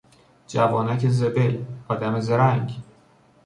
جوانک 0.47 1.09
زبل، 1.09 1.63
آدم 1.87 2.19
زرنگ 2.19 2.79